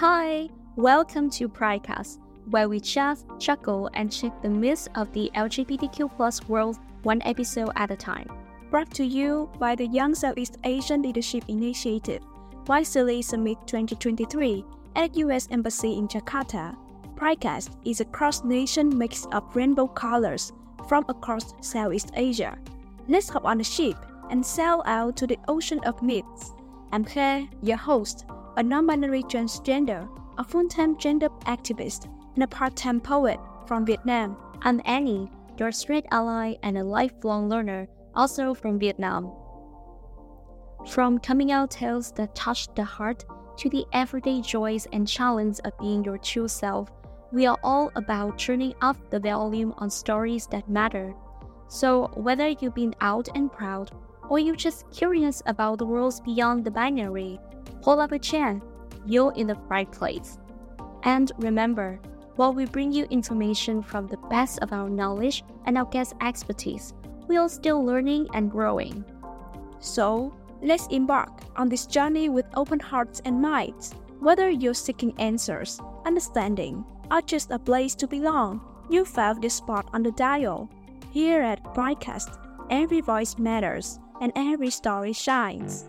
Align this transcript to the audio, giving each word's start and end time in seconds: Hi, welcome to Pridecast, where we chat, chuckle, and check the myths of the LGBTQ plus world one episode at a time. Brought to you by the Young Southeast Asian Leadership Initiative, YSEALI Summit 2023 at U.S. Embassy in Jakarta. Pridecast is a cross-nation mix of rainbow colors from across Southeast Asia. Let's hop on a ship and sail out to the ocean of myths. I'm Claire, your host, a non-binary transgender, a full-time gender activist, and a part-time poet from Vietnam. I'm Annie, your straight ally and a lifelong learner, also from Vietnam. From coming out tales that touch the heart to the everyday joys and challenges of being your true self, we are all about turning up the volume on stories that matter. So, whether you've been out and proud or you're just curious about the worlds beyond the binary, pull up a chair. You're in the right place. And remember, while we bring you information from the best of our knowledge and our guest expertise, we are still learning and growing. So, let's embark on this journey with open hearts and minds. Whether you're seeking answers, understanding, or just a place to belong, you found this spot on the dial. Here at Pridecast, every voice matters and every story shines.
Hi, 0.00 0.50
welcome 0.76 1.30
to 1.30 1.48
Pridecast, 1.48 2.18
where 2.50 2.68
we 2.68 2.80
chat, 2.80 3.16
chuckle, 3.38 3.88
and 3.94 4.12
check 4.12 4.42
the 4.42 4.48
myths 4.50 4.88
of 4.94 5.10
the 5.14 5.30
LGBTQ 5.34 6.14
plus 6.14 6.46
world 6.50 6.76
one 7.02 7.22
episode 7.24 7.70
at 7.76 7.90
a 7.90 7.96
time. 7.96 8.28
Brought 8.70 8.90
to 8.90 9.06
you 9.06 9.50
by 9.58 9.74
the 9.74 9.86
Young 9.86 10.14
Southeast 10.14 10.58
Asian 10.64 11.00
Leadership 11.00 11.44
Initiative, 11.48 12.20
YSEALI 12.64 13.24
Summit 13.24 13.56
2023 13.66 14.66
at 14.96 15.16
U.S. 15.16 15.48
Embassy 15.50 15.96
in 15.96 16.08
Jakarta. 16.08 16.76
Pridecast 17.14 17.70
is 17.86 18.02
a 18.02 18.04
cross-nation 18.04 18.98
mix 18.98 19.24
of 19.32 19.56
rainbow 19.56 19.86
colors 19.86 20.52
from 20.86 21.06
across 21.08 21.54
Southeast 21.62 22.10
Asia. 22.16 22.58
Let's 23.08 23.30
hop 23.30 23.46
on 23.46 23.62
a 23.62 23.64
ship 23.64 23.96
and 24.30 24.44
sail 24.44 24.82
out 24.84 25.16
to 25.16 25.26
the 25.26 25.38
ocean 25.48 25.80
of 25.86 26.02
myths. 26.02 26.52
I'm 26.92 27.02
Claire, 27.02 27.48
your 27.62 27.78
host, 27.78 28.26
a 28.56 28.62
non-binary 28.62 29.22
transgender, 29.24 30.08
a 30.38 30.44
full-time 30.44 30.96
gender 30.96 31.28
activist, 31.44 32.08
and 32.34 32.42
a 32.42 32.46
part-time 32.46 33.00
poet 33.00 33.38
from 33.66 33.84
Vietnam. 33.84 34.36
I'm 34.62 34.80
Annie, 34.86 35.30
your 35.58 35.72
straight 35.72 36.06
ally 36.10 36.54
and 36.62 36.78
a 36.78 36.84
lifelong 36.84 37.50
learner, 37.50 37.86
also 38.14 38.54
from 38.54 38.78
Vietnam. 38.78 39.30
From 40.88 41.18
coming 41.18 41.52
out 41.52 41.70
tales 41.70 42.12
that 42.12 42.34
touch 42.34 42.74
the 42.74 42.84
heart 42.84 43.24
to 43.58 43.68
the 43.68 43.84
everyday 43.92 44.40
joys 44.40 44.86
and 44.92 45.06
challenges 45.06 45.60
of 45.60 45.78
being 45.78 46.02
your 46.02 46.18
true 46.18 46.48
self, 46.48 46.90
we 47.32 47.44
are 47.44 47.58
all 47.62 47.90
about 47.94 48.38
turning 48.38 48.74
up 48.80 48.96
the 49.10 49.20
volume 49.20 49.74
on 49.76 49.90
stories 49.90 50.46
that 50.46 50.70
matter. 50.70 51.14
So, 51.68 52.10
whether 52.14 52.48
you've 52.48 52.74
been 52.74 52.94
out 53.00 53.28
and 53.34 53.52
proud 53.52 53.90
or 54.28 54.38
you're 54.38 54.56
just 54.56 54.90
curious 54.90 55.42
about 55.46 55.78
the 55.78 55.86
worlds 55.86 56.20
beyond 56.20 56.64
the 56.64 56.70
binary, 56.70 57.38
pull 57.82 58.00
up 58.00 58.12
a 58.12 58.18
chair. 58.18 58.60
You're 59.06 59.32
in 59.34 59.46
the 59.46 59.54
right 59.68 59.90
place. 59.90 60.38
And 61.04 61.30
remember, 61.38 62.00
while 62.36 62.52
we 62.52 62.66
bring 62.66 62.92
you 62.92 63.04
information 63.10 63.82
from 63.82 64.06
the 64.06 64.18
best 64.28 64.58
of 64.60 64.72
our 64.72 64.90
knowledge 64.90 65.44
and 65.64 65.78
our 65.78 65.86
guest 65.86 66.14
expertise, 66.20 66.92
we 67.28 67.36
are 67.36 67.48
still 67.48 67.84
learning 67.84 68.28
and 68.34 68.50
growing. 68.50 69.04
So, 69.80 70.34
let's 70.62 70.86
embark 70.88 71.30
on 71.56 71.68
this 71.68 71.86
journey 71.86 72.28
with 72.28 72.46
open 72.54 72.80
hearts 72.80 73.22
and 73.24 73.40
minds. 73.40 73.94
Whether 74.20 74.50
you're 74.50 74.74
seeking 74.74 75.14
answers, 75.18 75.80
understanding, 76.04 76.84
or 77.10 77.22
just 77.22 77.50
a 77.50 77.58
place 77.58 77.94
to 77.96 78.06
belong, 78.06 78.60
you 78.90 79.04
found 79.04 79.42
this 79.42 79.54
spot 79.54 79.88
on 79.92 80.02
the 80.02 80.12
dial. 80.12 80.68
Here 81.10 81.42
at 81.42 81.62
Pridecast, 81.74 82.45
every 82.70 83.00
voice 83.00 83.38
matters 83.38 83.98
and 84.20 84.32
every 84.36 84.70
story 84.70 85.12
shines. 85.12 85.84